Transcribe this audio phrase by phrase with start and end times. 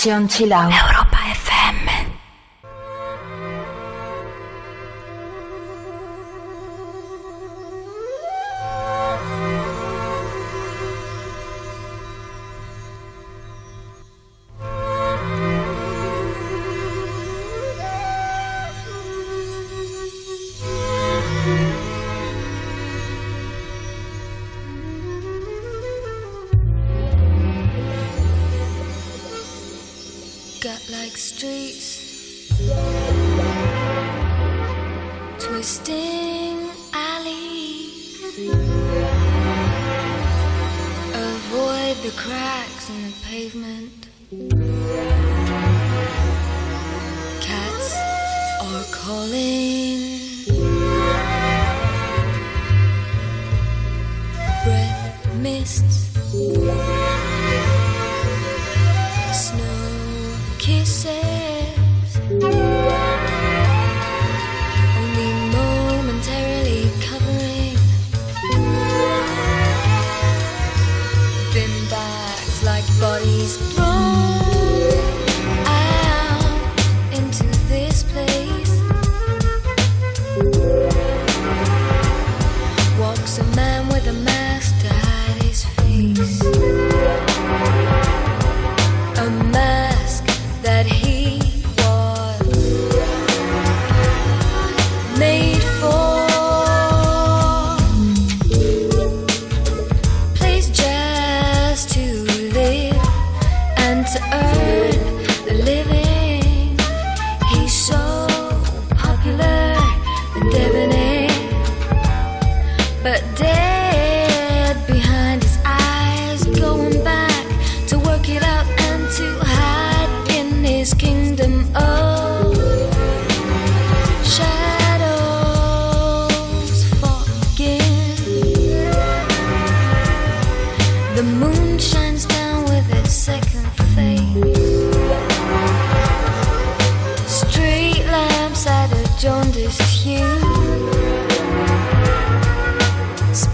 [0.00, 0.30] Sesión.
[0.72, 1.09] Europa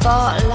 [0.06, 0.45] 我。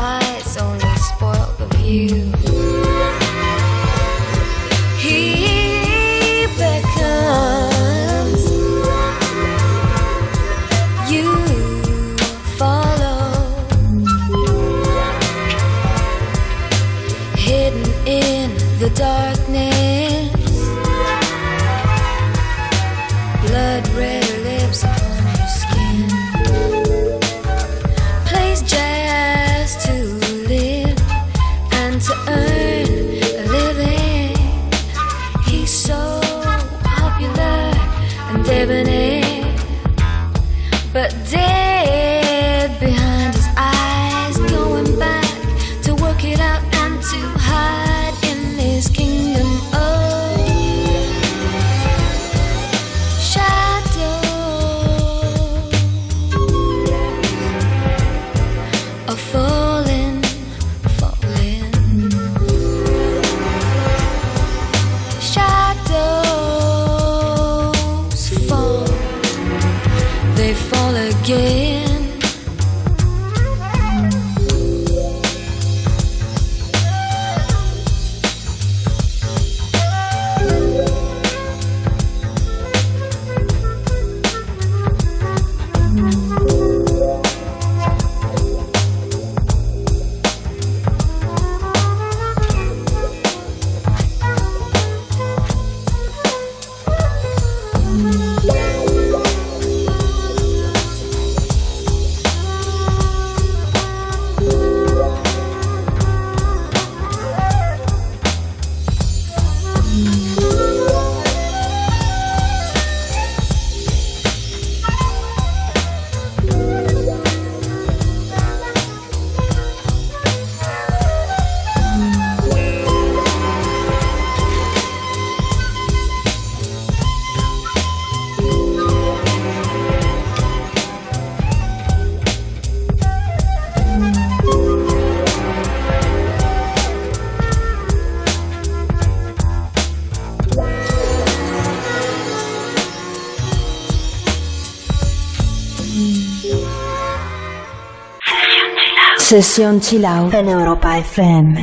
[149.31, 151.55] Sesión Chill Out Europa FM.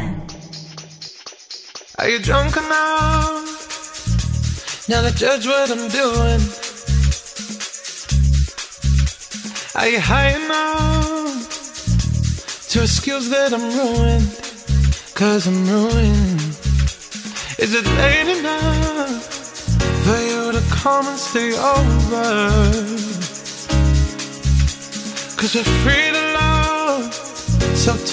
[1.99, 3.45] Are you drunk enough
[4.89, 6.41] now to judge what I'm doing?
[9.75, 11.45] Are you high enough
[12.71, 14.31] to excuse that I'm ruined?
[15.15, 16.41] Cause I'm ruined.
[17.59, 19.25] Is it late enough
[20.07, 22.25] for you to come and stay over?
[25.37, 26.18] Cause we're free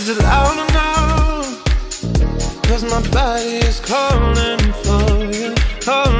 [0.00, 1.62] Is it loud enough?
[2.62, 6.19] Cause my body is calling for you, calling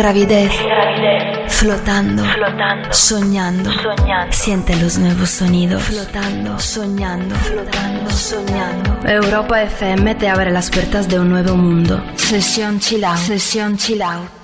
[0.00, 0.50] gravidez,
[1.48, 2.24] flotando,
[2.90, 3.70] soñando,
[4.30, 8.98] siente los nuevos sonidos, flotando, soñando, flotando, soñando.
[9.06, 12.02] Europa FM te abre las puertas de un nuevo mundo.
[12.16, 14.39] Sesión chill out, sesión chill out.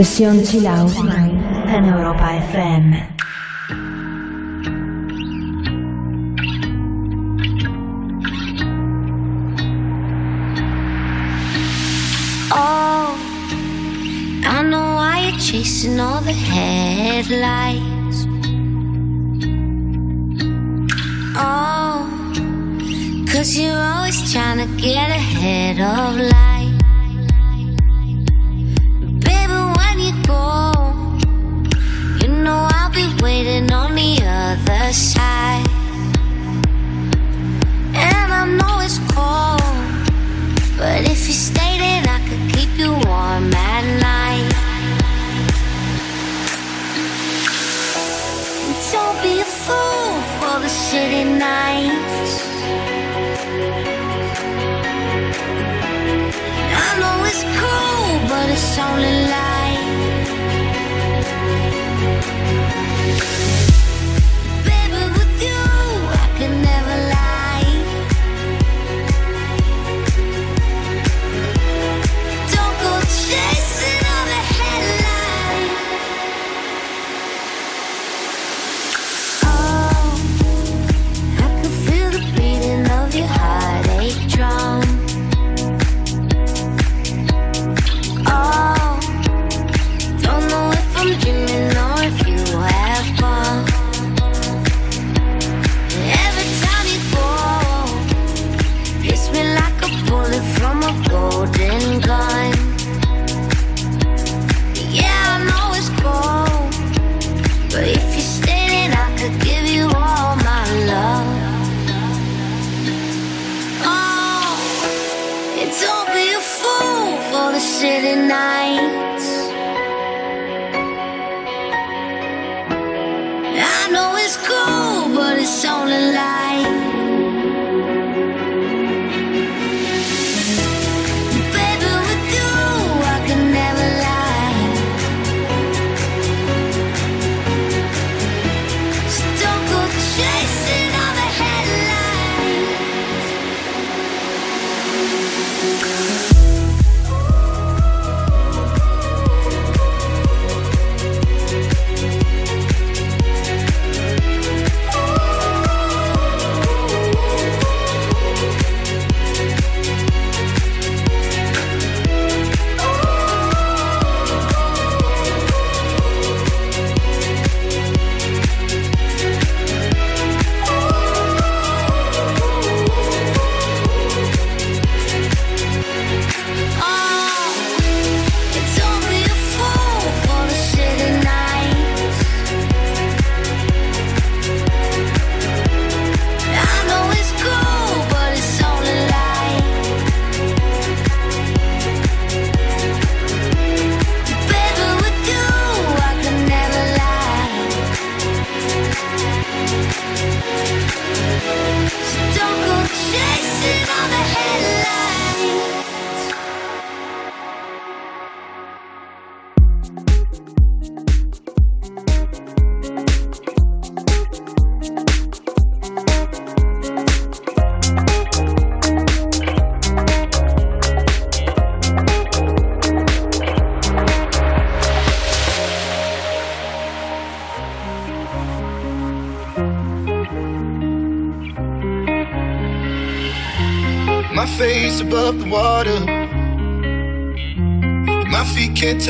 [0.00, 0.90] Sesión Chill Out
[1.68, 3.06] en Europa FM.
[12.50, 13.14] Oh,
[14.42, 18.26] I know why you're chasing all the headlights.
[21.36, 22.08] Oh,
[23.30, 26.49] cause you're always trying to get ahead of life.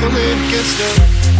[0.00, 1.39] pulling against the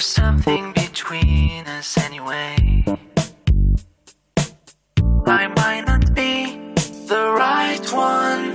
[0.00, 2.56] There's something between us anyway.
[5.26, 6.56] I might not be
[7.06, 8.46] the right one.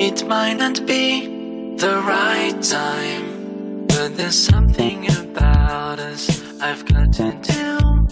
[0.00, 3.86] It might not be the right time.
[3.88, 8.08] But there's something about us I've got to do.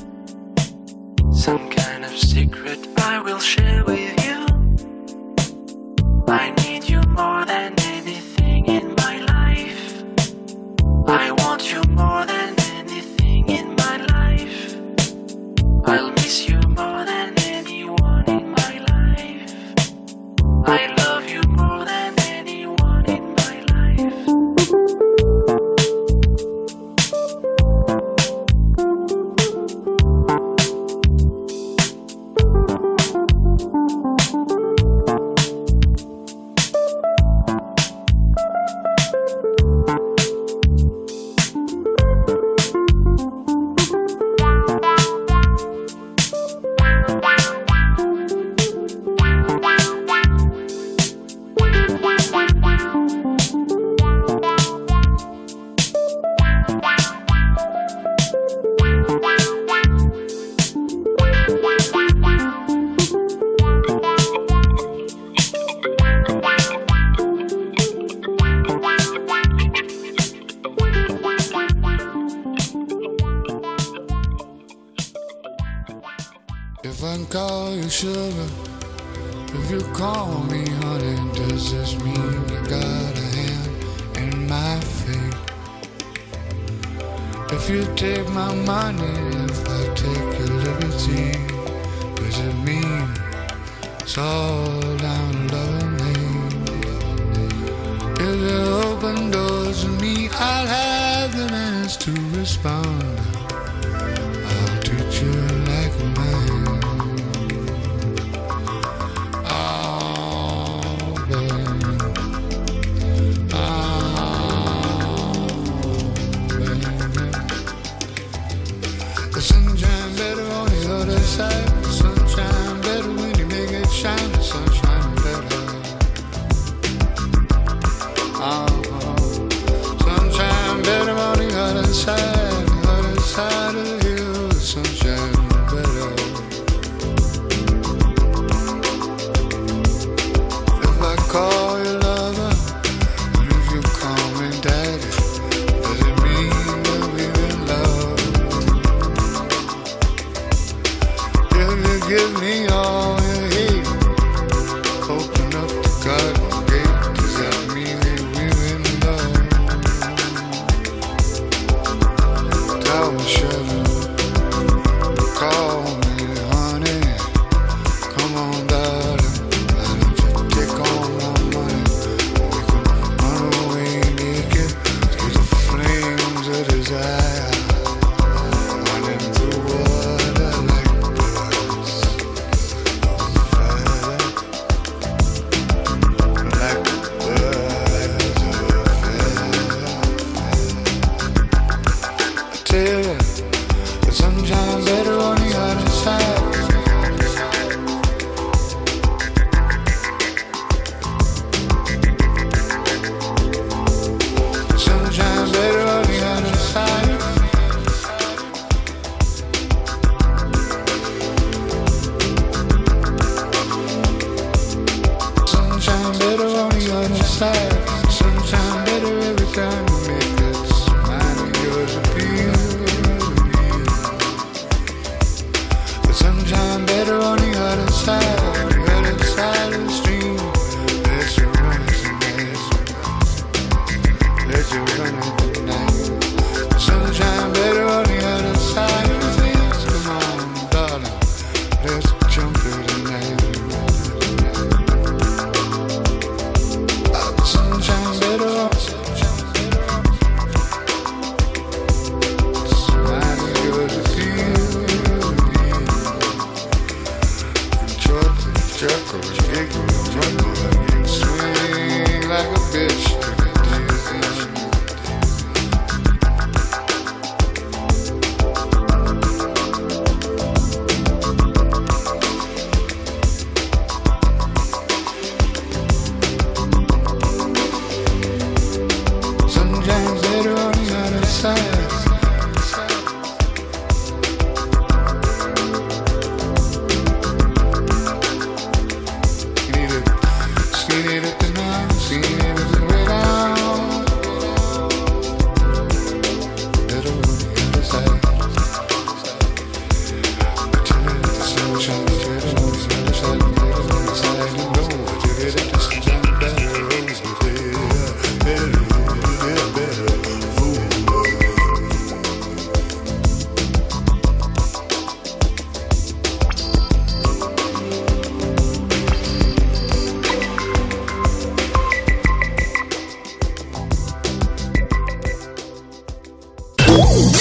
[1.32, 4.44] Some kind of secret I will share with you.
[6.28, 6.79] I need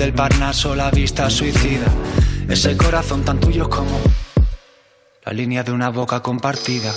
[0.00, 1.86] desde el Parnaso la vista suicida.
[2.48, 3.98] Ese corazón tan tuyo como
[5.24, 6.92] la línea de una boca compartida.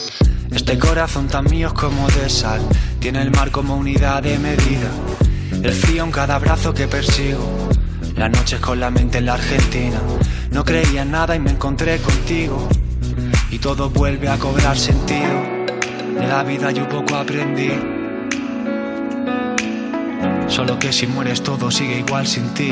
[0.52, 2.62] Este corazón tan mío como de sal,
[3.00, 4.90] tiene el mar como unidad de medida.
[5.52, 7.44] El frío en cada brazo que persigo,
[8.16, 10.00] las noches con la mente en la Argentina.
[10.52, 12.70] No creía en nada y me encontré contigo,
[13.52, 15.42] y todo vuelve a cobrar sentido.
[16.20, 17.72] De la vida yo poco aprendí.
[20.48, 22.72] Solo que si mueres todo sigue igual sin ti.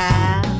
[0.00, 0.59] Change.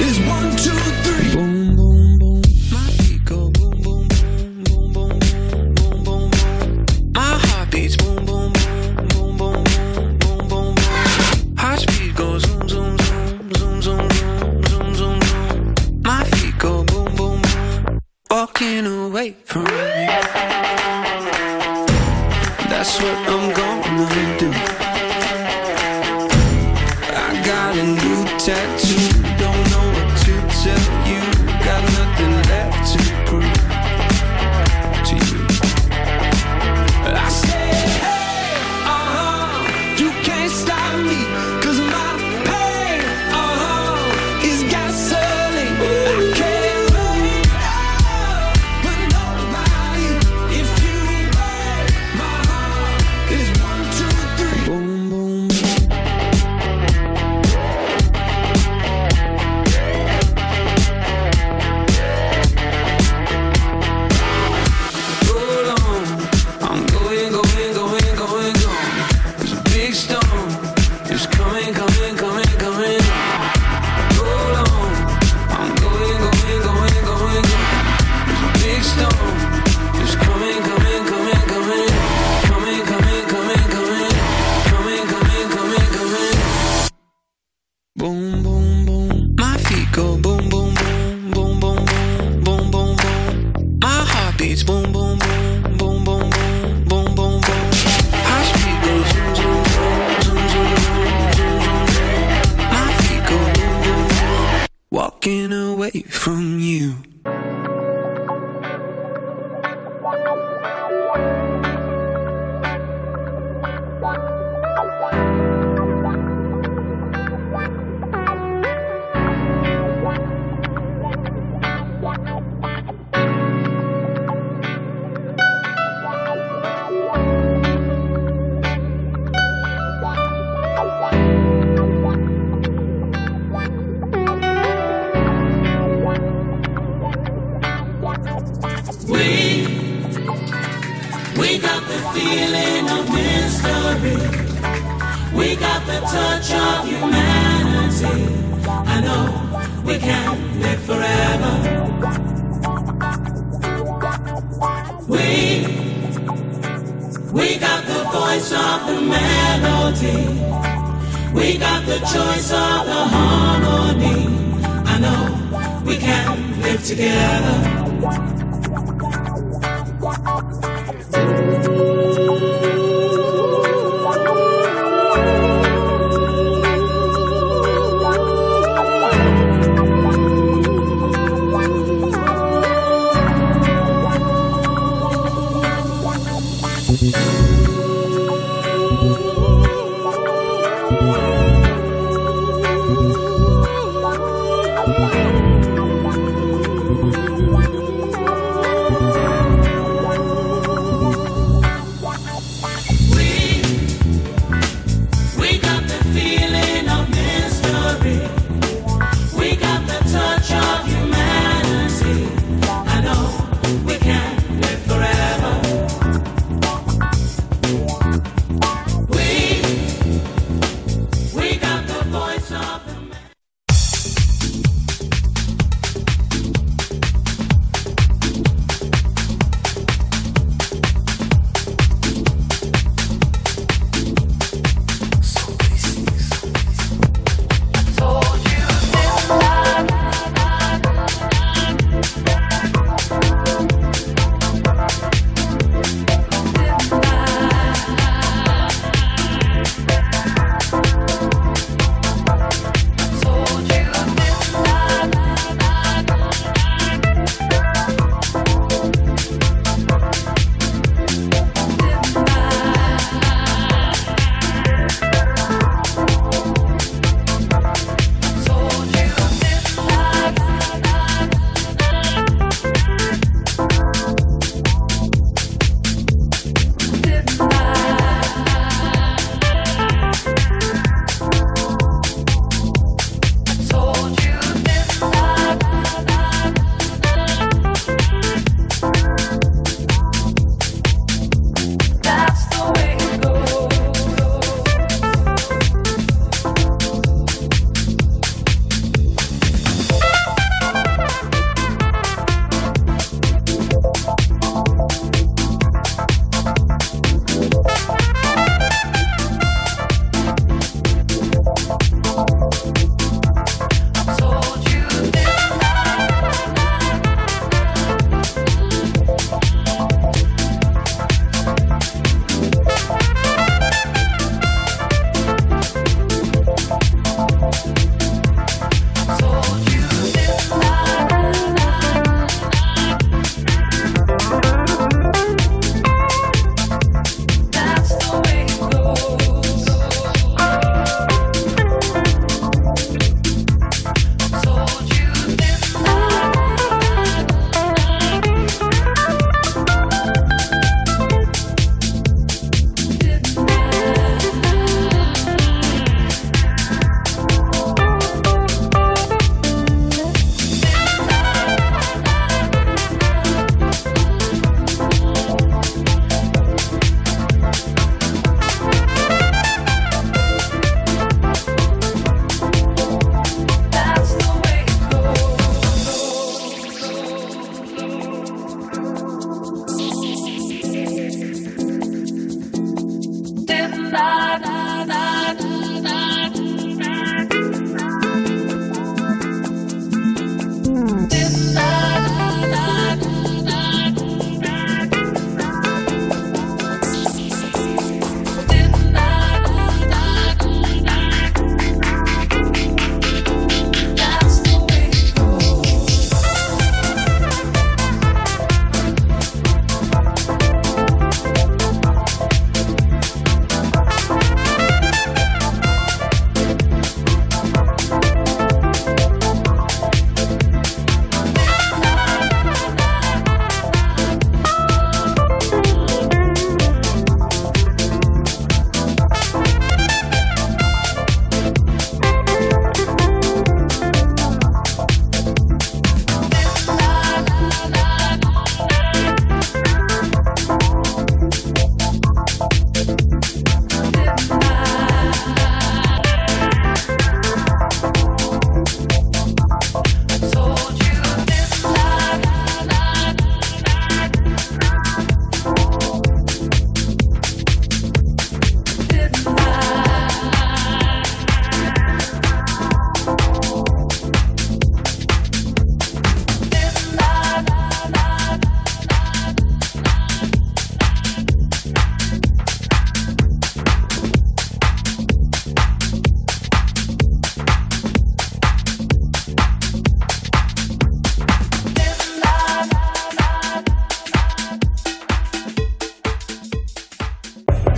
[0.00, 0.70] is one, two,
[1.02, 1.13] three.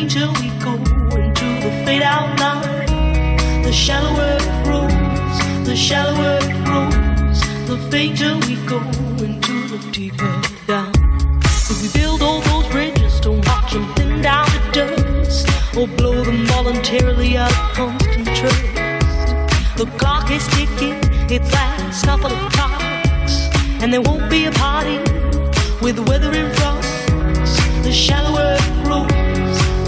[0.00, 0.72] fainter we go
[1.14, 3.36] into the fade out line.
[3.62, 8.78] The shallower it grows, the shallower it grows, the fainter we go
[9.22, 10.92] into the deeper down.
[11.44, 15.46] If we build all those bridges, don't watch them thin down to dust,
[15.76, 19.76] or blow them voluntarily out of constant trust.
[19.76, 20.96] The clock is ticking,
[21.30, 23.50] its last couple of clocks,
[23.82, 24.96] and there won't be a party
[25.82, 26.86] with the weather in front.
[27.84, 28.59] The shallower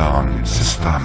[0.00, 0.44] System.
[0.44, 1.02] system,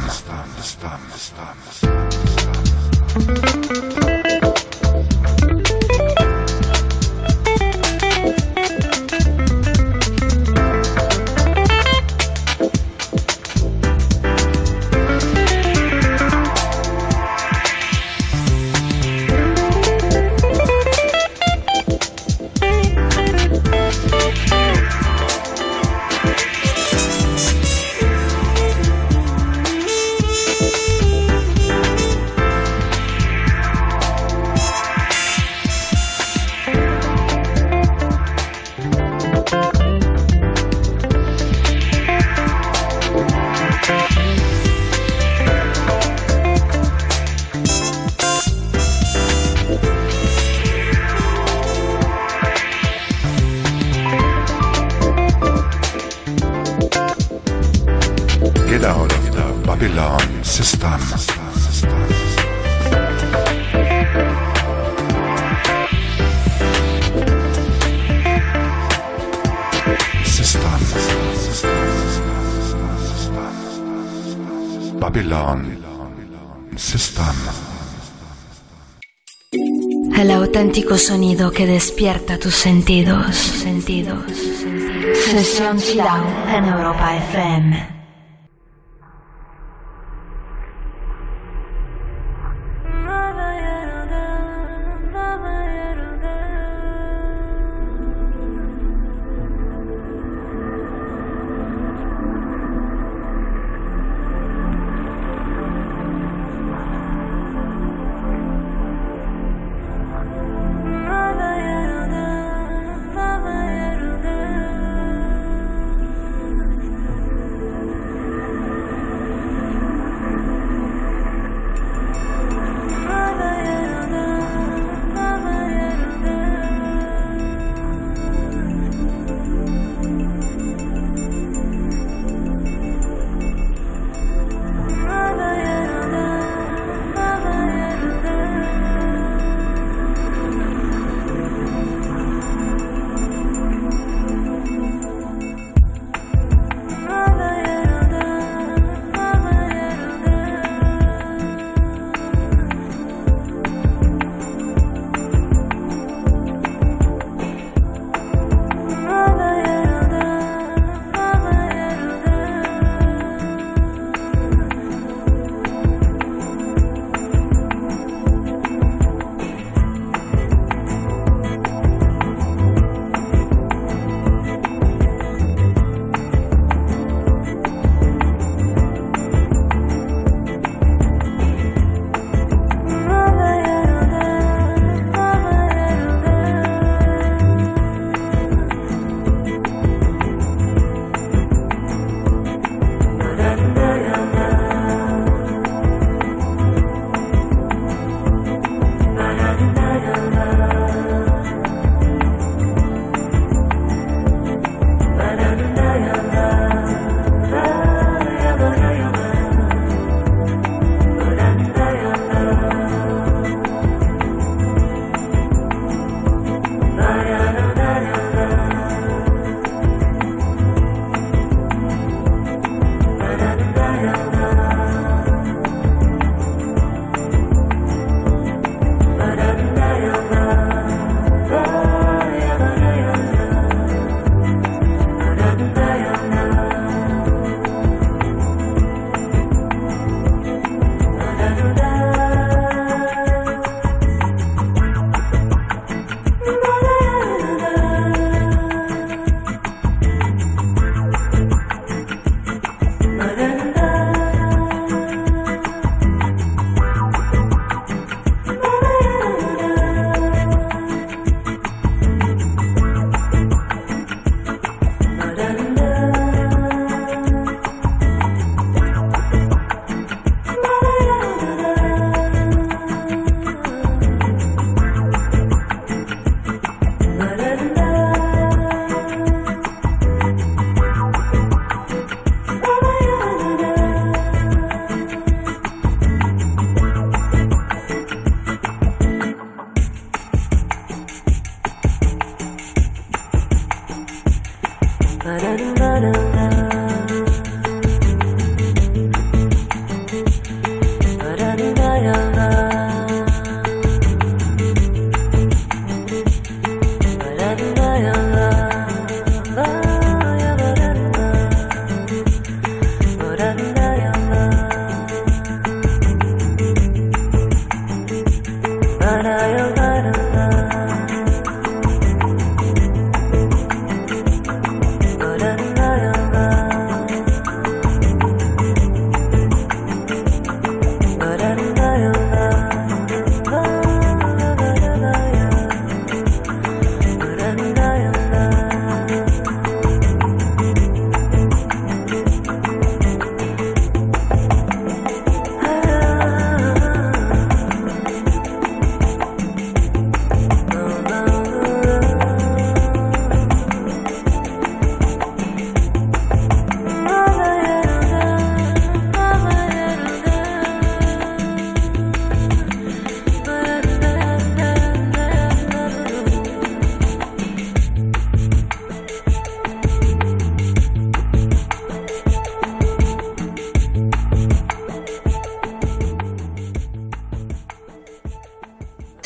[80.95, 83.35] auténtico sonido que despierta tus sentidos.
[83.35, 84.23] sentidos.
[85.25, 87.94] Sesión Down en Europa FM.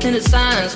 [0.00, 0.72] In the silence,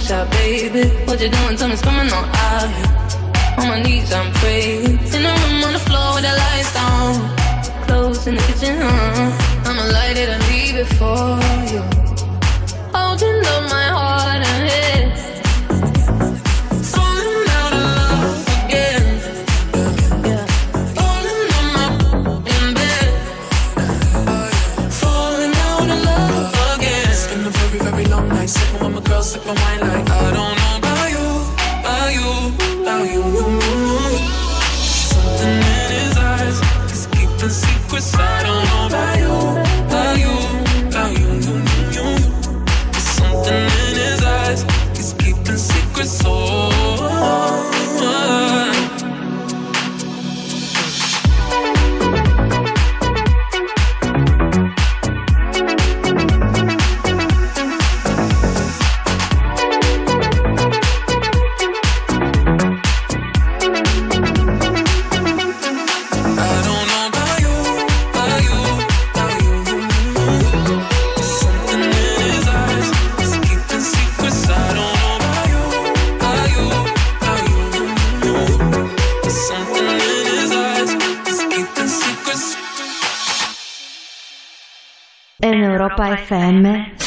[0.00, 0.88] shot, baby.
[1.06, 1.56] What you doing?
[1.56, 3.58] Tell me coming on out.
[3.58, 4.98] On my knees, I'm praying.
[5.14, 7.86] In the room on the floor with the lights down.
[7.86, 9.66] Clothes in the kitchen, uh.
[9.66, 11.38] I'ma light it and leave it for
[11.72, 11.99] you.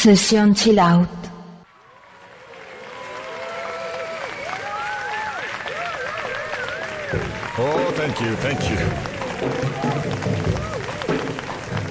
[0.04, 1.08] Sesión chill out.
[7.58, 8.76] Oh, thank you, thank you.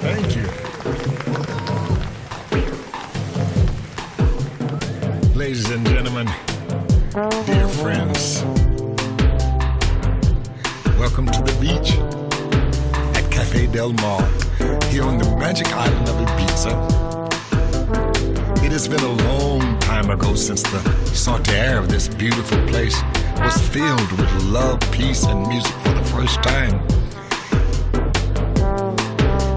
[0.05, 0.45] Thank you.
[5.33, 6.27] Ladies and gentlemen,
[7.47, 8.43] dear friends,
[10.99, 11.97] welcome to the beach
[13.17, 14.21] at Cafe Del Mar
[14.91, 17.22] here on the magic island of Ibiza.
[18.65, 21.03] It has been a long time ago since the
[21.53, 23.01] air of this beautiful place
[23.39, 26.79] was filled with love, peace, and music for the first time.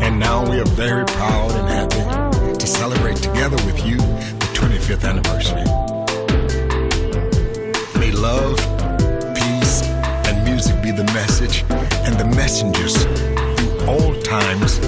[0.03, 5.05] And now we are very proud and happy to celebrate together with you the 25th
[5.09, 5.65] anniversary.
[7.99, 8.57] May love,
[9.35, 9.83] peace,
[10.27, 11.65] and music be the message
[12.05, 14.79] and the messengers through all times,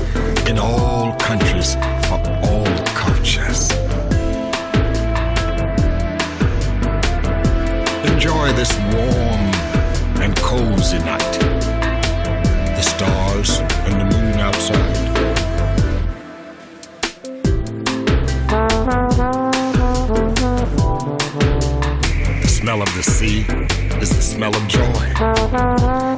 [0.49, 1.75] in all countries,
[2.09, 3.88] for all cultures.
[8.39, 11.41] Enjoy this warm and cozy night.
[12.77, 14.95] The stars and the moon outside.
[22.43, 23.41] The smell of the sea
[24.01, 26.18] is the smell of joy.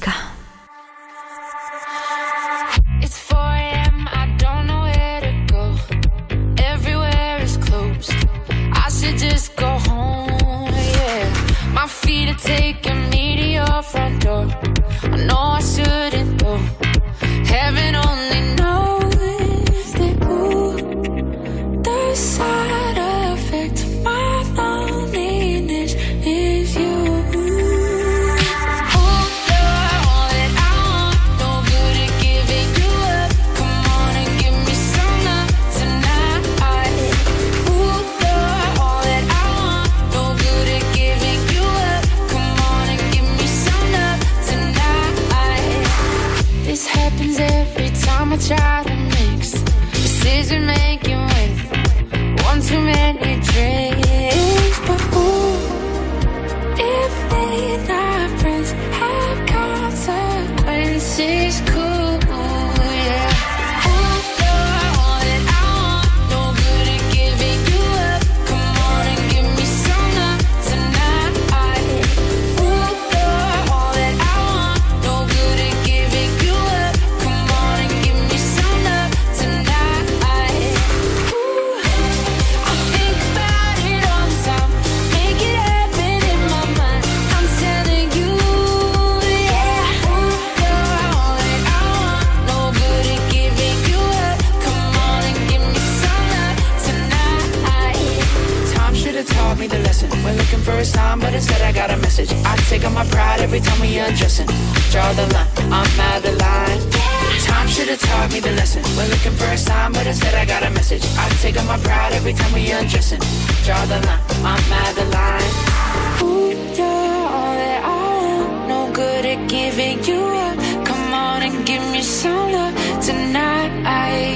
[122.21, 122.71] sooner
[123.01, 123.71] tonight.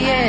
[0.02, 0.25] Yeah.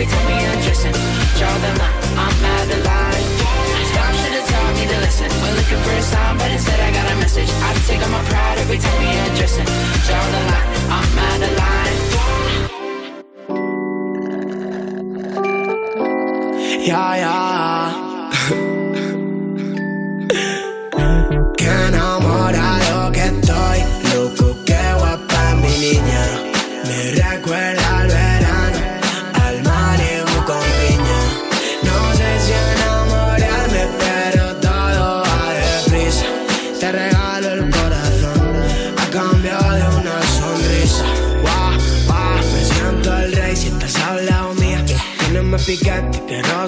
[0.00, 0.96] pretend we are dressing.
[1.36, 3.24] Draw the line, I'm out of line.
[3.90, 5.28] Stop should have taught me to listen.
[5.42, 7.50] We're looking for a sign, but instead I got a message.
[7.68, 9.68] I take on my pride every time we are dressing.
[10.06, 11.98] Draw the line, I'm out of line.
[16.88, 17.69] Yeah, yeah.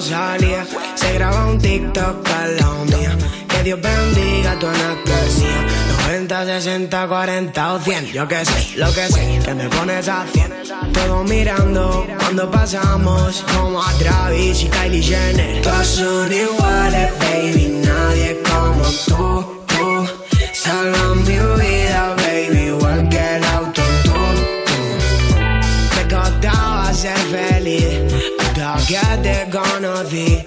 [0.03, 3.17] Se graba un TikTok para la mía.
[3.47, 5.65] Que Dios bendiga tu anestesia.
[6.07, 8.05] 90, 60, 40 o 100.
[8.07, 10.53] Yo que sé, lo que sé, que me pones a 100.
[10.91, 13.45] Todos mirando cuando pasamos.
[13.55, 15.61] Como a Travis y Kylie Jenner.
[15.61, 17.81] Todos son iguales, baby.
[17.85, 19.52] Nadie como tú.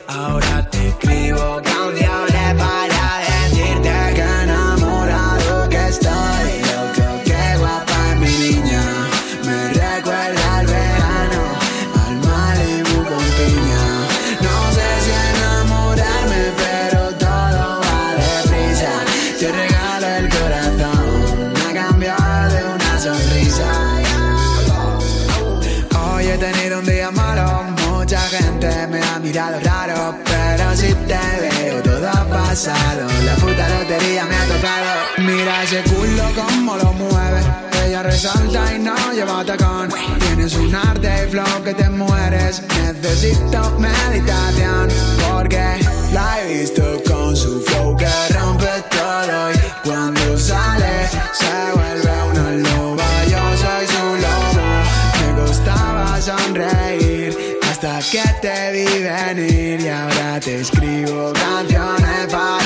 [0.07, 1.76] ahora te escribo.
[29.37, 33.07] mirado raro, pero si te veo todo ha pasado.
[33.27, 34.91] La puta lotería me ha tocado.
[35.19, 37.41] Mira ese culo como lo mueve.
[37.85, 39.91] Ella resalta y no lleva tacón.
[40.21, 42.63] Tienes un arte y flow que te mueres.
[42.83, 44.89] Necesito meditación
[45.29, 45.81] porque
[46.15, 51.76] la he visto con su flow que rompe todo y cuando sale se
[58.77, 62.66] vida en ir y ahora te escribo canciones para